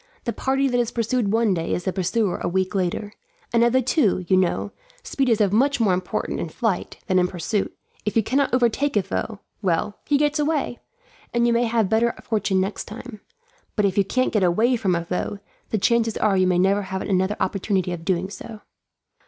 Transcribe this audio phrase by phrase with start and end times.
[0.23, 3.13] The party that is pursued one day is the pursuer a week later;
[3.53, 4.71] and of the two, you know,
[5.03, 7.77] speed is of much more importance in flight than in pursuit.
[8.03, 10.79] If you cannot overtake a foe, well, he gets away,
[11.35, 13.21] and you may have better fortune next time;
[13.75, 15.37] but if you can't get away from a foe,
[15.69, 18.61] the chances are you may never have another opportunity of doing so."